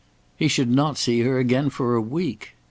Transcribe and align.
He 0.35 0.47
should 0.47 0.71
not 0.71 0.97
see 0.97 1.19
her 1.19 1.37
again 1.37 1.69
for 1.69 1.93
a 1.93 2.01
week. 2.01 2.55